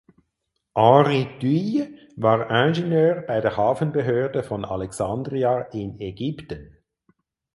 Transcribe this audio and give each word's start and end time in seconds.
Henri 0.73 1.27
Thuile 1.39 1.95
war 2.15 2.49
Ingenieur 2.49 3.21
bei 3.21 3.39
der 3.39 3.55
Hafenbehörde 3.55 4.41
von 4.41 4.65
Alexandria 4.65 5.59
in 5.73 5.99
Ägypten. 6.01 6.75